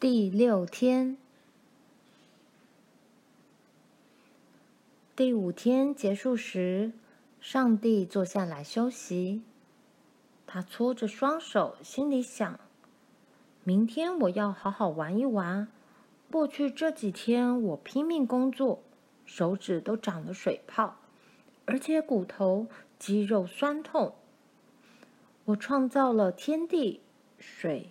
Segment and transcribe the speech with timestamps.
[0.00, 1.18] 第六天，
[5.14, 6.92] 第五天结束时，
[7.38, 9.42] 上帝坐下来休息。
[10.46, 12.58] 他搓着双手，心里想：
[13.62, 15.68] 明天我要好好玩一玩。
[16.30, 18.80] 过去这几天我拼命工作，
[19.26, 20.96] 手指都长了水泡，
[21.66, 24.14] 而且骨头、肌肉酸痛。
[25.44, 27.02] 我创造了天地、
[27.38, 27.90] 水。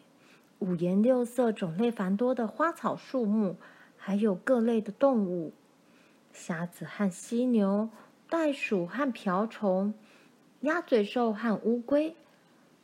[0.59, 3.55] 五颜六色、种类繁多的花草树木，
[3.97, 5.53] 还有各类的动物，
[6.33, 7.89] 虾子和犀牛，
[8.29, 9.93] 袋鼠和瓢虫，
[10.61, 12.13] 鸭嘴兽和乌龟。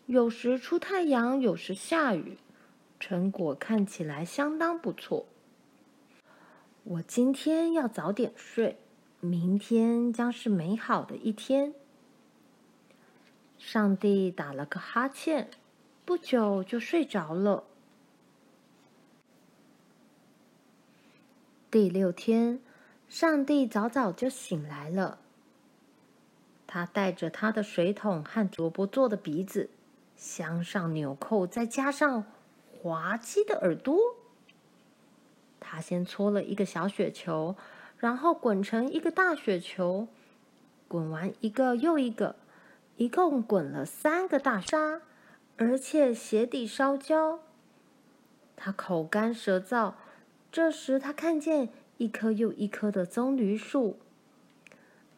[0.06, 2.38] 有时出太阳，有时下雨，
[2.98, 5.26] 成果看起来相当不错。
[6.86, 8.78] 我今天要早点睡，
[9.20, 11.74] 明天将是美好的一天。
[13.58, 15.50] 上帝打了个哈欠。
[16.06, 17.64] 不久就睡着了。
[21.76, 22.62] 第六天，
[23.10, 25.18] 上帝早早就醒来了。
[26.66, 29.70] 他带着他的水桶和萝卜做的鼻子，
[30.16, 32.24] 镶上纽扣，再加上
[32.82, 33.98] 滑稽的耳朵。
[35.60, 37.58] 他先搓了一个小雪球，
[37.98, 40.08] 然后滚成一个大雪球，
[40.88, 42.38] 滚完一个又一个，
[42.96, 45.02] 一共滚了三个大沙。
[45.58, 47.42] 而且鞋底烧焦，
[48.56, 49.96] 他口干舌燥。
[50.56, 51.68] 这时，他看见
[51.98, 54.00] 一棵又一棵的棕榈树，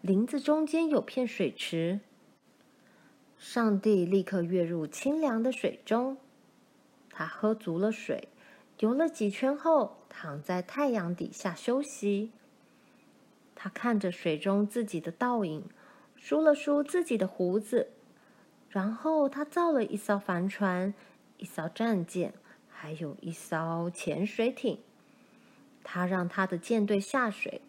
[0.02, 2.00] 林子中间有片水池。
[3.38, 6.18] 上帝立刻跃入清凉的水中，
[7.12, 8.30] 他喝足了水，
[8.80, 12.32] 游了几圈后，躺在太阳底下休息。
[13.54, 15.66] 他看着水中自己的倒影，
[16.16, 17.92] 梳了梳自己的胡子。
[18.70, 20.96] 然后他造了一艘帆船，
[21.38, 22.34] 一艘战舰，
[22.68, 24.80] 还有一艘潜水艇。
[25.90, 27.62] 他让他的舰队下水，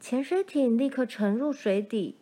[0.00, 2.16] 潜水艇立刻沉入水底，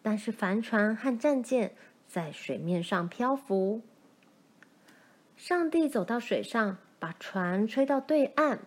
[0.00, 1.74] 但是帆船和战舰
[2.08, 3.82] 在水面上漂浮。
[5.36, 8.60] 上帝走到水上，把船吹到对岸。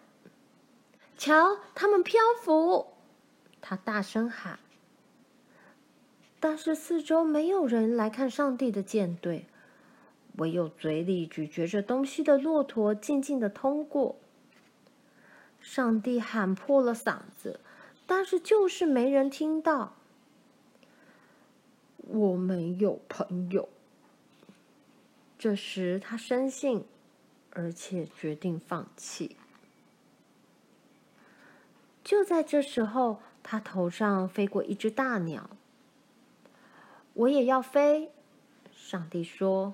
[1.17, 2.93] 瞧，他们漂浮！
[3.59, 4.59] 他大声喊。
[6.39, 9.47] 但是四周没有人来看上帝的舰队，
[10.37, 14.19] 唯有嘴里咀嚼着东西的骆驼静静的通过。
[15.63, 17.61] 上帝喊破了嗓子，
[18.05, 19.93] 但是就是没人听到。
[21.97, 23.69] 我没有朋友。
[25.39, 26.83] 这时他深信，
[27.51, 29.37] 而且决定放弃。
[32.03, 35.49] 就在这时候，他头上飞过一只大鸟。
[37.13, 38.11] 我也要飞，
[38.75, 39.73] 上帝说，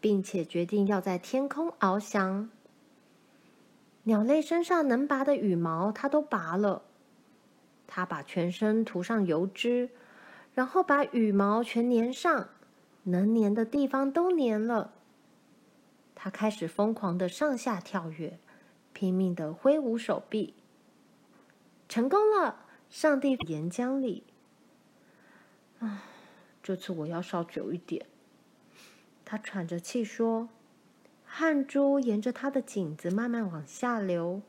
[0.00, 2.48] 并且决定要在天空翱翔。
[4.04, 6.82] 鸟类身上能拔的羽毛，它都拔了。
[7.86, 9.90] 它把全身涂上油脂，
[10.54, 12.48] 然后把羽毛全粘上，
[13.02, 14.92] 能粘的地方都粘了。
[16.14, 18.38] 它开始疯狂的上下跳跃，
[18.92, 20.54] 拼命的挥舞手臂。
[21.88, 22.64] 成功了！
[22.88, 24.24] 上帝岩浆里。
[25.80, 26.04] 啊。
[26.62, 28.06] 这次我要烧久一点。
[29.22, 30.48] 他喘着气说
[31.36, 34.40] ：“汗珠沿着他的颈子慢慢往下流。”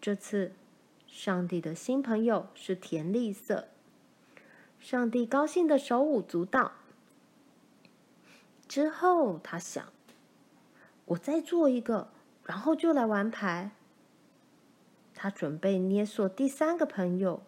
[0.00, 0.52] 这次，
[1.06, 3.68] 上帝的新朋友是甜绿色。
[4.80, 6.72] 上帝高兴的手舞足蹈。
[8.66, 9.84] 之后，他想
[11.04, 12.08] ：“我再做一个，
[12.46, 13.72] 然后就来玩牌。”
[15.14, 17.42] 他准备捏塑第三个朋友。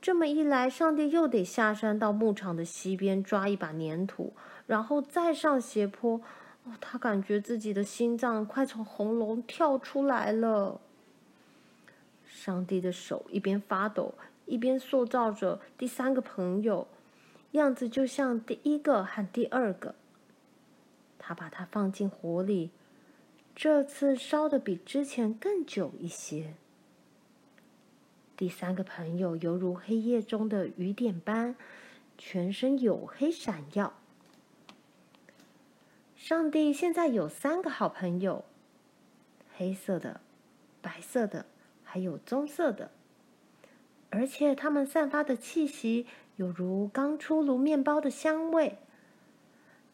[0.00, 4.32] 这么一来，上帝又得下山到牧场的西边抓一把粘土，
[4.66, 6.20] 然后再上斜坡。
[6.64, 10.80] 哦，他感觉自己的心脏快从喉咙跳出来了。
[12.24, 14.14] 上帝的手一边发抖，
[14.46, 16.86] 一边塑造着第三个朋友，
[17.52, 19.94] 样子就像第一个和第二个。
[21.18, 22.70] 他把它放进火里，
[23.54, 26.54] 这次烧的比之前更久一些。
[28.36, 31.54] 第三个朋友犹如黑夜中的雨点般，
[32.18, 33.92] 全身黝黑闪耀。
[36.22, 38.44] 上帝现在有三个好朋友：
[39.56, 40.20] 黑色的、
[40.80, 41.46] 白色的，
[41.82, 42.92] 还有棕色的。
[44.08, 48.78] 而且他们散发的气息有如刚出炉面包的香味。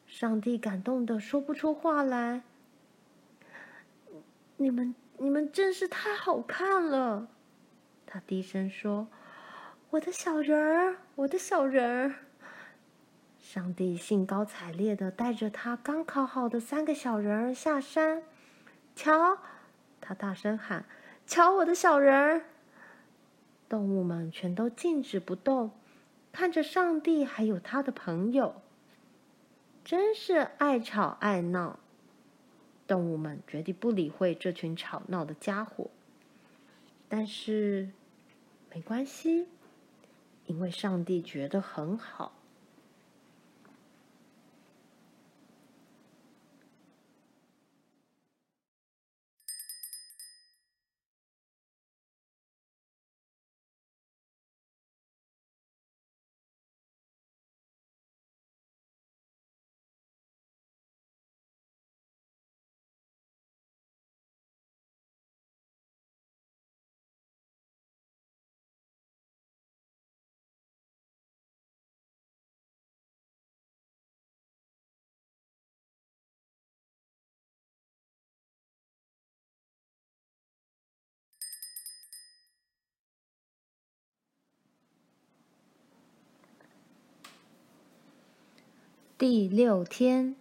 [0.06, 2.42] 上帝感动的说不出话来
[4.58, 7.28] ：“你们，你们真是太好看了！”
[8.04, 9.08] 他低声说
[9.88, 12.14] ：“我的小人儿，我的小人儿。”
[13.50, 18.22] 上帝兴高采烈地带着他刚烤好的三个小人儿下山，
[18.94, 19.38] 瞧！”
[20.02, 20.84] 他大声喊
[21.26, 22.44] ：“瞧我的小人儿！”
[23.66, 25.70] 动物们全都静止不动，
[26.30, 28.60] 看着上帝还有他的朋友，
[29.82, 31.78] 真是爱吵爱闹。
[32.86, 35.88] 动物们决定不理会这群吵闹的家伙，
[37.08, 37.88] 但是
[38.70, 39.48] 没关系，
[40.44, 42.32] 因为上帝觉得很好。
[89.18, 90.36] 第六天，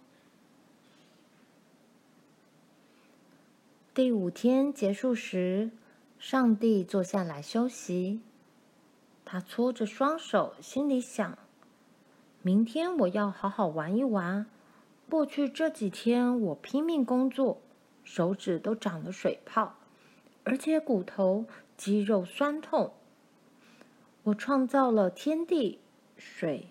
[3.92, 5.72] 第五天结束时，
[6.20, 8.20] 上帝坐下来休息。
[9.24, 11.36] 他搓着双手，心里想：
[12.40, 14.46] 明天我要好好玩一玩。
[15.10, 17.60] 过去这几天，我拼命工作，
[18.04, 19.74] 手指都长了水泡，
[20.44, 21.46] 而且骨头、
[21.76, 22.92] 肌肉酸痛。
[24.22, 25.80] 我创造了天地、
[26.16, 26.68] 水。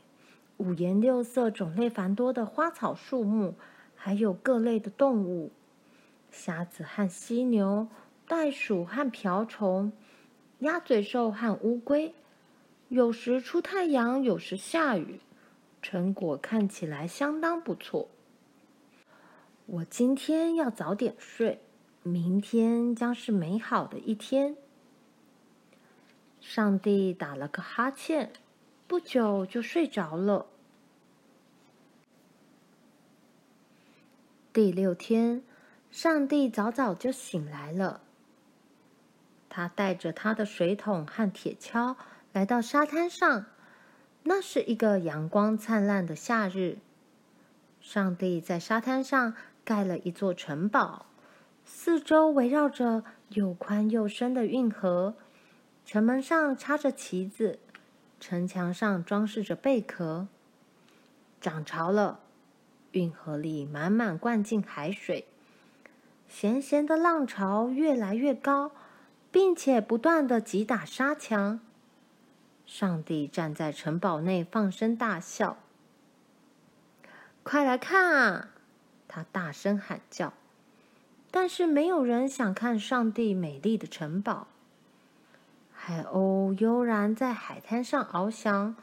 [0.58, 3.56] 五颜六色、种类繁多的花草树木，
[3.96, 5.52] 还有各类的动物，
[6.32, 7.88] 虾子和犀牛，
[8.28, 9.92] 袋鼠和瓢虫，
[10.60, 12.14] 鸭嘴兽和乌龟。
[12.90, 15.20] 有时出太阳，有时下雨，
[15.82, 18.10] 成果看起来相当不错。
[19.66, 21.60] 我今天要早点睡，
[22.02, 24.56] 明天将是美好的一天。
[26.40, 28.32] 上帝打了个哈欠。
[28.88, 30.46] 不久就睡着了。
[34.54, 35.44] 第六天，
[35.92, 38.02] 上帝早早就醒来了。
[39.50, 41.96] 他带着他的水桶和铁锹
[42.32, 43.46] 来到沙滩上。
[44.24, 46.80] 那是一个阳光灿烂的夏日。
[47.80, 49.34] 上帝在沙滩上
[49.64, 51.06] 盖了一座城堡，
[51.66, 55.16] 四周围绕着又宽又深的运河，
[55.86, 57.60] 城门上插着旗子。
[58.20, 60.28] 城墙上装饰着贝壳。
[61.40, 62.20] 涨潮了，
[62.92, 65.28] 运河里满满灌进海水，
[66.28, 68.72] 咸咸的浪潮越来越高，
[69.32, 71.60] 并且不断的击打沙墙。
[72.66, 75.58] 上帝站在城堡内放声大笑
[77.44, 78.50] ：“快来看啊！”
[79.08, 80.34] 他大声喊叫。
[81.30, 84.48] 但是没有人想看上帝美丽的城堡。
[85.88, 88.76] 海鸥悠然在海滩上翱翔，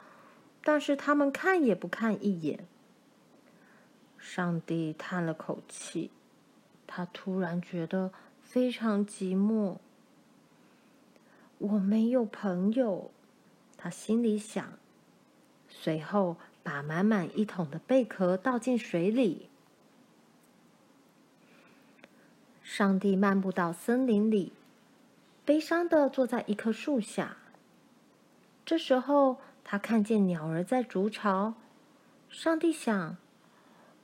[0.63, 2.67] 但是他们看也不看一眼。
[4.17, 6.11] 上帝叹了口气，
[6.87, 8.11] 他突然觉得
[8.41, 9.77] 非常寂寞。
[11.59, 13.11] 我没有朋友，
[13.77, 14.67] 他心里想。
[15.69, 19.51] 随后，把满满一桶的贝壳倒进水里。
[22.63, 24.55] 上帝漫步到森林里。
[25.45, 27.37] 悲伤地坐在一棵树下。
[28.65, 31.55] 这时候，他看见鸟儿在筑巢。
[32.31, 33.19] 上帝想：“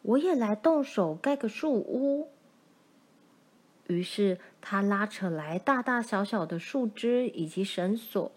[0.02, 2.28] 我也来动手盖个树屋。”
[3.88, 8.30] 于是，他拉扯来大大小小的树枝以及绳索。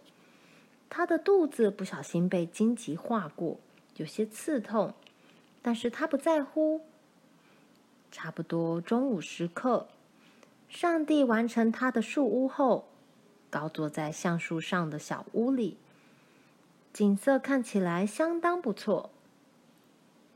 [0.89, 3.59] 他的肚子不小心被荆棘划过，
[3.97, 4.93] 有些刺痛，
[5.61, 6.81] 但是他不在乎。
[8.11, 9.87] 差不多中午时刻，
[10.69, 12.87] 上帝完成他的树屋后。
[13.53, 15.77] 高坐在橡树上的小屋里，
[16.91, 19.11] 景色看起来相当不错。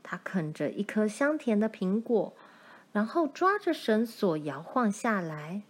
[0.04, 2.32] 他啃着一颗香甜的苹果，
[2.92, 5.62] 然后抓着绳索摇晃下来。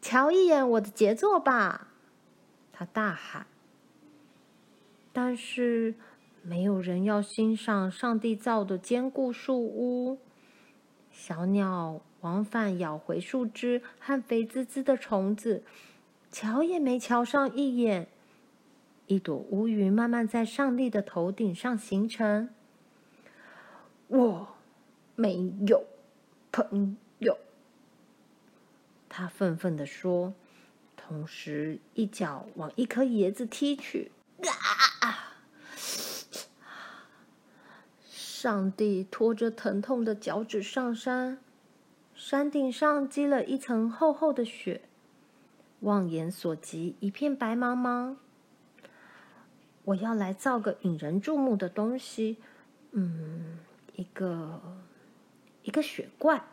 [0.00, 1.88] 瞧一眼我的杰作吧！
[2.72, 3.46] 他大喊。
[5.12, 5.94] 但是
[6.40, 10.18] 没有人要欣赏上帝造的坚固树屋。
[11.12, 15.62] 小鸟往返咬回树枝和肥滋滋的虫子。
[16.30, 18.06] 瞧也没瞧上一眼，
[19.06, 22.50] 一朵乌云慢慢在上帝的头顶上形成。
[24.06, 24.48] 我
[25.16, 25.84] 没有
[26.52, 27.36] 朋友，
[29.08, 30.32] 他愤愤地说，
[30.96, 34.12] 同时一脚往一颗椰子踢去。
[35.00, 35.34] 啊！
[38.08, 41.38] 上帝拖着疼痛的脚趾上山。
[42.14, 44.82] 山顶上积了一层厚厚的雪，
[45.80, 48.16] 望眼所及一片白茫茫。
[49.84, 52.36] 我要来造个引人注目的东西，
[52.92, 53.58] 嗯，
[53.96, 54.60] 一个
[55.62, 56.44] 一个雪怪。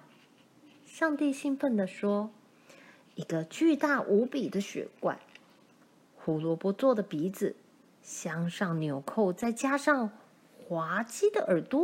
[0.86, 2.32] 上帝兴奋地说
[3.16, 5.20] ：“一个巨大无比的雪怪，
[6.16, 7.56] 胡萝卜做的鼻子，
[8.02, 10.10] 镶上纽扣，再加上
[10.58, 11.84] 滑稽的耳朵。”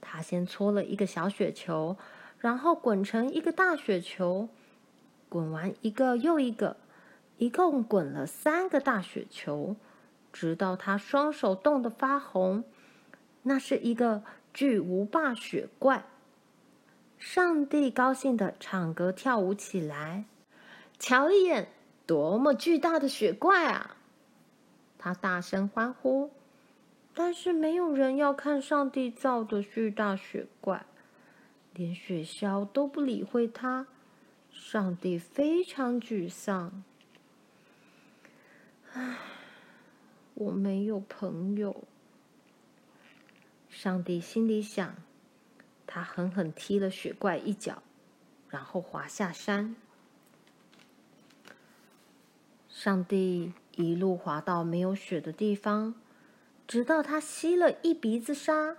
[0.00, 1.96] 他先搓了一个小雪球，
[2.38, 4.48] 然后滚成一个大雪球，
[5.32, 6.76] 滚完一个又一个，
[7.38, 9.76] 一共滚了三个大雪球，
[10.30, 12.64] 直到他双手冻得发红。
[13.44, 14.22] 那是一个
[14.52, 16.04] 巨无霸雪怪。
[17.18, 20.26] 上帝高兴的唱歌跳舞起来，
[20.98, 21.68] 瞧一眼，
[22.04, 23.96] 多么巨大的雪怪啊！
[24.98, 26.30] 他大声欢呼。
[27.14, 30.84] 但是没有人要看上帝造的巨大雪怪，
[31.72, 33.86] 连雪鸮都不理会他。
[34.52, 36.84] 上帝非常沮丧。
[38.92, 39.16] 唉，
[40.34, 41.84] 我没有朋友。
[43.68, 44.94] 上帝心里想，
[45.86, 47.82] 他狠狠踢了雪怪一脚，
[48.48, 49.74] 然后滑下山。
[52.68, 55.94] 上帝一路滑到没有雪的地方。
[56.68, 58.76] 直到他吸了一鼻子沙，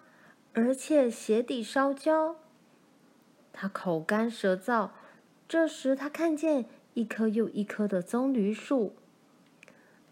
[0.53, 2.37] 而且鞋底烧焦，
[3.51, 4.89] 他口干舌燥。
[5.53, 8.95] 这时，他看见一棵又一棵的棕榈树，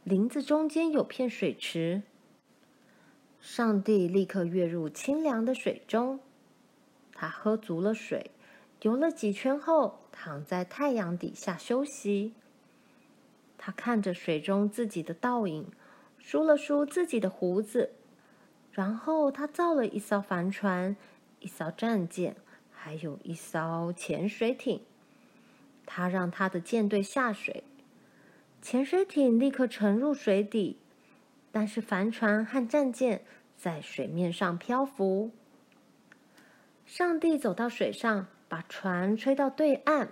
[0.04, 2.04] 林子中间有片水池。
[3.40, 6.20] 上帝立刻跃入清凉的水中，
[7.12, 8.30] 他喝足了水，
[8.84, 12.36] 游了几圈后，躺在太阳底下休息。
[13.58, 15.72] 他看着水中自己的倒影。
[16.20, 17.94] 梳了梳自己的胡子，
[18.72, 20.96] 然后他造了一艘帆船、
[21.40, 22.36] 一艘战舰，
[22.70, 24.84] 还有一艘潜水艇。
[25.94, 27.66] 他让他的舰队下水，
[28.62, 30.78] 潜水艇立刻沉入水底，
[31.52, 33.26] 但是帆船和战舰
[33.58, 35.32] 在水面上漂浮。
[36.86, 40.08] 上帝走到水上，把船吹到对岸。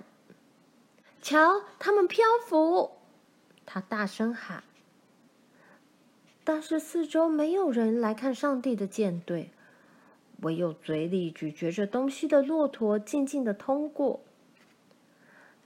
[1.22, 2.98] 瞧，他们漂浮！
[3.66, 4.62] 他大声喊。
[6.44, 9.52] 但是四周没有人来看上帝的舰队，
[10.42, 14.20] 唯有嘴里咀嚼着东西的骆驼静静地通过。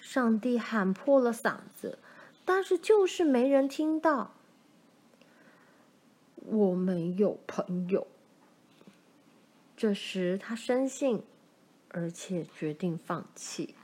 [0.03, 1.97] 上帝喊破了嗓子，
[2.43, 4.33] 但是就是没人听到。
[6.35, 8.05] 我没有朋友。
[9.77, 11.23] 这时他深信，
[11.87, 13.75] 而且决定放弃。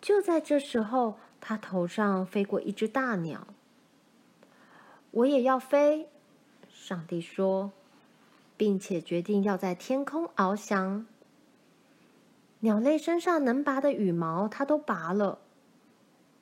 [0.00, 3.46] 就在这时候，他头上飞过一只大鸟。
[5.12, 6.08] 我也要飞，
[6.68, 7.70] 上帝说，
[8.56, 11.06] 并且决定要在天空翱翔。
[12.64, 15.40] 鸟类身上能拔的羽毛，它都拔了。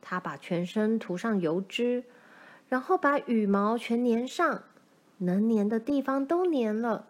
[0.02, 2.04] 它把全身涂上油脂，
[2.68, 4.64] 然后把羽毛全粘上，
[5.16, 7.06] 能粘的地方都粘了。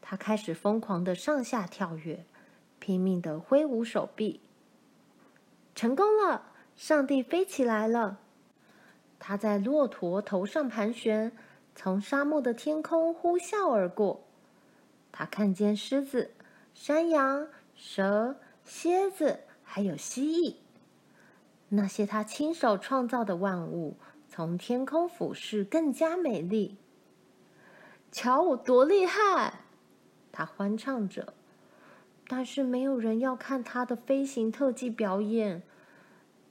[0.00, 2.24] 它开始疯狂的上下跳跃，
[2.78, 4.40] 拼命的挥舞手臂。
[5.74, 8.20] 成功了，上帝飞起来了。
[9.18, 11.30] 它在骆驼头上盘旋，
[11.74, 14.24] 从沙漠的天空呼啸而过。
[15.10, 16.30] 它看见狮子、
[16.72, 17.48] 山羊、
[17.84, 20.54] 蛇、蝎子，还有蜥蜴。
[21.70, 23.96] 那些他亲手创造的万物，
[24.28, 26.78] 从天空俯视，更加美丽。
[28.12, 29.64] 瞧我多厉害！
[30.30, 31.34] 他欢唱着。
[32.28, 35.64] 但是没有人要看他的飞行特技表演。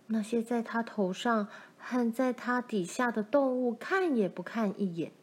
[0.08, 1.48] 那些在他头上
[1.78, 5.14] 和在他底下的动物看也不看一眼。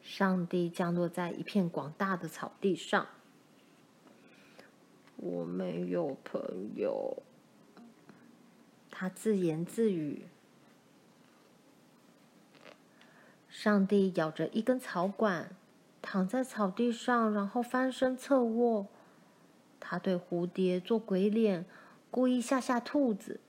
[0.00, 3.08] 上帝降落在一片广大的草地上。
[5.16, 7.22] 我没有朋友，
[8.90, 10.26] 他自言自语。
[13.48, 15.50] 上帝咬着一根草管，
[16.02, 18.86] 躺在草地上，然后翻身侧卧。
[19.80, 21.64] 他对蝴蝶做鬼脸。
[22.10, 23.40] 故意吓吓兔子，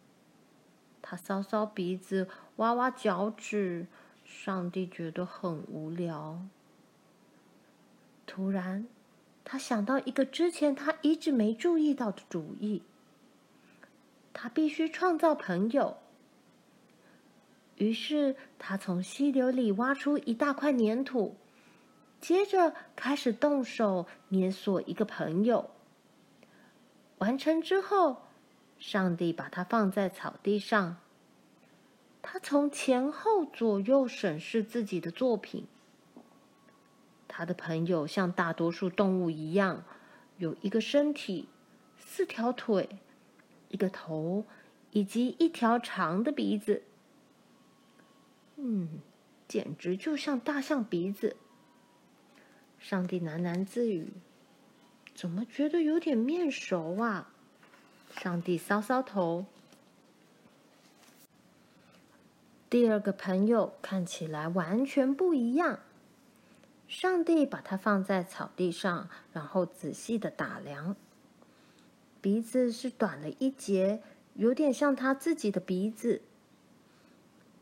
[0.99, 3.85] 他搔搔鼻子，挖挖脚趾。
[4.23, 6.41] 上帝觉得很无聊。
[8.25, 8.87] 突然，
[9.45, 12.83] 他想到一个之前他一直没注意到的主意。
[14.33, 15.97] 他必须创造朋友。
[17.77, 21.37] 于是，他从溪流里挖出一大块粘土，
[22.19, 25.69] 接着开始动手捏塑一个朋友。
[27.19, 28.23] 完成之后，
[28.77, 30.97] 上帝把它放在草地上，
[32.21, 35.65] 他从前后左右审视自己的作品。
[37.37, 39.83] 他的朋友像大多数动物一样，
[40.37, 41.49] 有一个身体、
[41.99, 42.87] 四条腿、
[43.67, 44.45] 一个头
[44.91, 46.83] 以及一条长的鼻子。
[48.55, 49.01] 嗯，
[49.49, 51.35] 简直就像大象鼻子。
[52.79, 54.13] 上帝喃喃自语
[55.13, 57.33] ：“怎么觉得有点面熟啊？”
[58.15, 59.45] 上帝搔搔头。
[62.69, 65.79] 第二个朋友看起来完全不一样。
[66.97, 70.95] 上帝把它放在草地上，然后仔细的打量。
[72.21, 74.01] 鼻子是短了一截，
[74.35, 76.21] 有点像他自己的鼻子。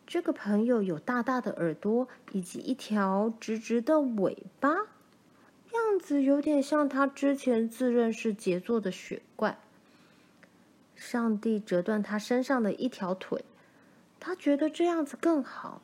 [0.06, 9.58] 这个朋友有大大的耳朵，以及一条直直的尾巴，样子有点像他之前自认是杰作的雪怪。
[10.96, 13.44] 上帝折断他身上的一条腿，
[14.20, 15.82] 他觉得这样子更好。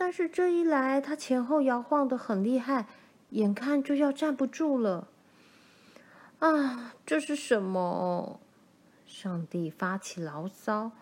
[0.00, 2.86] 但是这一来，他前后摇晃的很厉害，
[3.30, 5.08] 眼看就要站不住了。
[6.38, 8.38] 啊，这是什么？
[9.04, 10.92] 上帝发起牢骚：“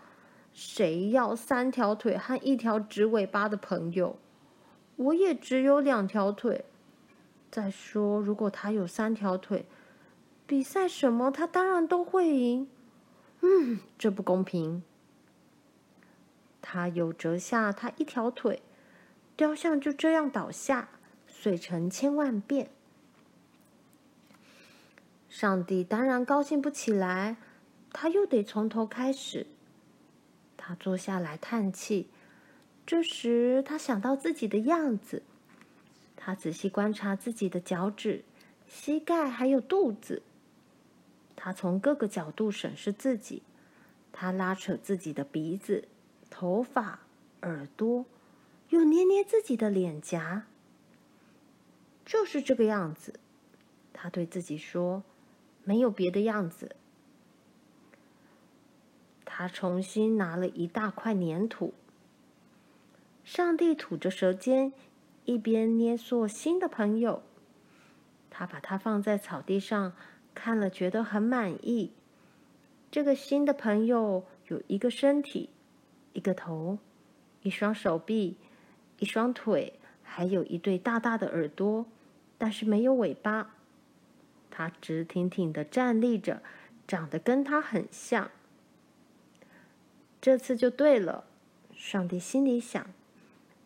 [0.55, 4.17] 谁要三条腿和一条直尾巴的朋友？
[4.97, 6.65] 我也只有两条腿。
[7.51, 9.67] 再说，如果他有三条腿，
[10.47, 12.67] 比赛什么他当然都会赢。
[13.43, 14.83] 嗯，这不公平。
[16.63, 18.63] 他又折下他一条腿。”
[19.37, 20.89] 雕像就这样倒下，
[21.29, 22.71] 碎成千万遍。
[25.29, 27.37] 上帝当然高兴不起来，
[27.93, 29.47] 他又得从头开始。
[30.57, 32.09] 他坐下来叹气。
[32.87, 35.23] 这时，他想到自己的样子，
[36.17, 38.25] 他仔细观察自己的脚趾、
[38.67, 40.23] 膝盖还有肚子。
[41.35, 43.43] 他从各个角度审视自己，
[44.13, 45.87] 他拉扯自己的鼻子、
[46.31, 47.01] 头发、
[47.43, 48.07] 耳朵。
[48.71, 50.47] 又捏捏自己的脸颊，
[52.05, 53.21] 就是这个样子。
[53.93, 55.03] 他对自己说
[55.65, 56.77] ：“没有别的样子。”
[59.25, 61.75] 他重新拿了一大块粘土。
[63.25, 64.73] 上帝吐着舌尖，
[65.25, 67.23] 一边捏塑新的朋友。
[68.31, 69.95] 他把它放在草地上，
[70.35, 71.93] 看了觉得很满意。
[72.91, 75.51] 这个新的朋友有一个身体，
[76.13, 76.79] 一个头，
[77.43, 78.37] 一双手臂。
[78.99, 81.87] 一双腿，还有一对大大的耳朵，
[82.39, 83.55] 但是没有尾巴。
[84.51, 86.43] 他直挺挺的站立着，
[86.89, 88.31] 长得跟他很像。
[90.21, 91.25] 这次就对了，
[91.75, 92.87] 上帝心里想：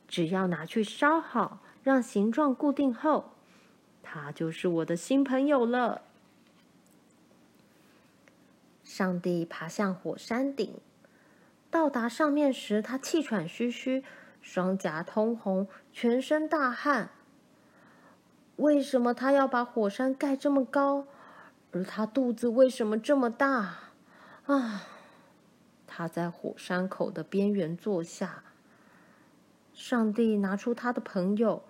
[0.09, 3.31] 只要拿去烧好，让形状固定后，
[4.03, 6.03] 他就是我的新朋友了。
[8.83, 10.75] 上帝爬向火山顶，
[11.71, 14.03] 到达上面时，他气喘吁吁。
[14.41, 17.11] 双颊通红，全身大汗。
[18.57, 21.07] 为什么他要把火山盖这么高？
[21.73, 23.79] 而他肚子为什么这么大？
[24.47, 24.87] 啊！
[25.87, 28.43] 他在火山口的边缘坐下。
[29.73, 31.63] 上帝拿出他的朋友，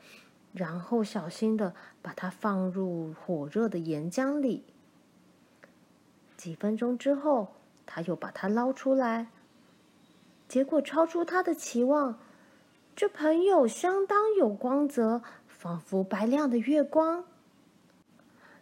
[0.52, 4.64] 然后小心的把他放入火热的岩浆里。
[6.36, 7.54] 几分钟之后，
[7.86, 9.28] 他又把它捞出来，
[10.48, 12.18] 结果超出他的期望。
[13.00, 17.24] 这朋友相当有光泽，仿佛白亮的月光。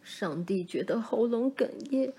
[0.04, 2.12] 上帝觉得喉咙哽咽，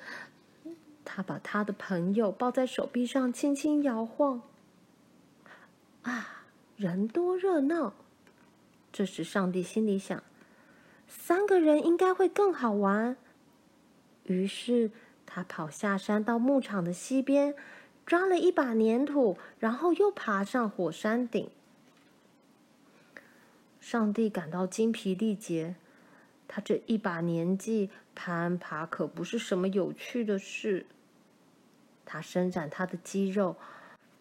[1.05, 4.41] 他把他的朋友抱在手臂上，轻轻摇晃。
[6.01, 6.43] 啊，
[6.75, 7.93] 人多热闹！
[8.91, 10.21] 这时，上帝心里想：
[11.07, 13.15] 三个人应该会更好玩。
[14.25, 14.91] 于是，
[15.25, 17.55] 他跑下山到牧场的西边，
[18.05, 21.49] 抓了一把粘土，然后又爬上火山顶。
[23.89, 25.73] 上帝感到精疲力竭，
[26.47, 30.85] 他这一把年纪攀爬可不是什么有趣的事。
[32.05, 33.55] 他伸展他的肌肉，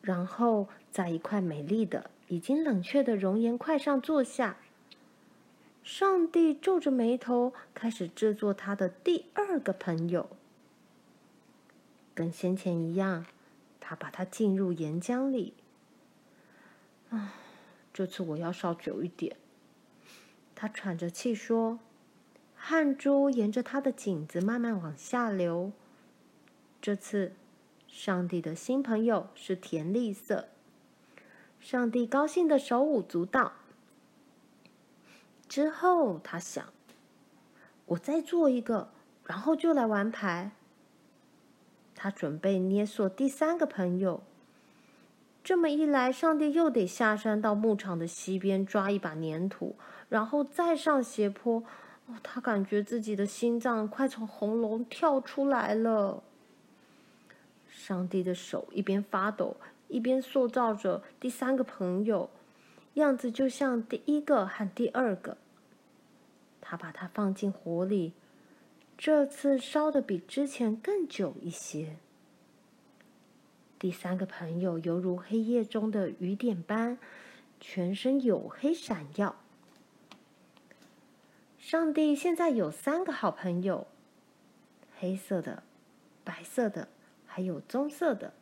[0.00, 4.56] 然后在一块美丽的、已经冷却的熔岩块上坐下。
[5.84, 10.30] 上帝皱着眉头，开始制作他的第二个朋友。
[12.14, 13.26] 跟先前一样，
[13.78, 15.52] 他把它浸入岩浆里。
[17.10, 17.34] 啊，
[17.92, 19.36] 这次我要烧久一点。
[20.60, 21.78] 他喘着气说
[22.56, 25.70] ：“汗珠沿着他的颈子慢慢往下流。
[26.82, 27.36] 这次，
[27.86, 30.48] 上帝的新朋友是甜绿色。
[31.60, 33.52] 上帝高兴的手舞足蹈。
[35.48, 36.72] 之后，他想：
[37.86, 38.90] 我再做一个，
[39.26, 40.50] 然后就来玩牌。
[41.94, 44.24] 他准备捏塑第三个朋友。
[45.48, 49.76] 这么一来，上帝又得下山到牧场的西边抓一把粘土，
[50.10, 51.64] 然后再上斜坡。
[52.04, 56.22] 哦，他感觉自己的心脏快从喉咙跳出来了。
[57.66, 59.56] 上帝的手一边发抖，
[59.88, 62.28] 一边塑造着第三个朋友，
[62.94, 65.38] 样子就像第一个和第二个。
[66.60, 68.12] 他把它放进火里，
[68.98, 71.96] 这次烧得比之前更久一些。
[73.78, 76.98] 第三个朋友犹如黑夜中的雨点般，
[77.60, 79.36] 全身黝黑闪耀。
[81.58, 83.86] 上帝现在有三个好朋友：
[84.98, 85.62] 黑色的、
[86.24, 86.88] 白色的，
[87.24, 88.32] 还有棕色的。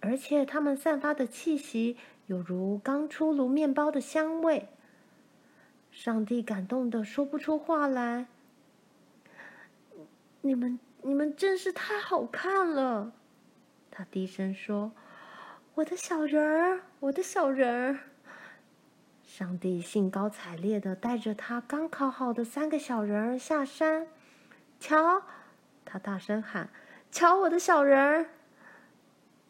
[0.00, 4.68] 而且他们散发的气息有如刚出炉面包的香味。
[5.92, 8.26] 上帝感动的说不出话来。
[10.40, 13.12] 你们，你们真是太好看了。
[13.98, 14.92] 他低声说
[15.76, 17.98] ：“我的小人儿，我的小人儿。”
[19.24, 24.06] 上帝兴高采烈的带着他刚烤好的三个小人儿下山。
[24.78, 25.22] 瞧，
[25.86, 26.68] 他大声喊
[27.10, 28.26] ：“瞧我的小人儿！”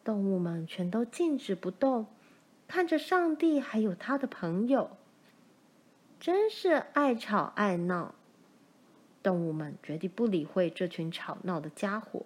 [0.05, 2.07] 动物们全都静止不动，
[2.69, 4.91] 看着上帝还有他的朋友。
[6.21, 8.15] 真是爱吵爱闹。
[9.21, 12.25] 动物们决定不理会这群吵闹的家伙，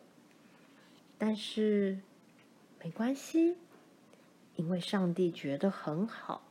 [1.17, 1.97] 但是。
[2.83, 3.57] 没关系，
[4.55, 6.50] 因为上帝觉得很好。